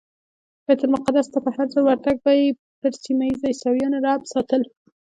[0.65, 2.47] بیت المقدس ته په هرځل ورتګ به یې
[2.81, 4.61] پر سیمه ایزو عیسویانو رعب ساتل.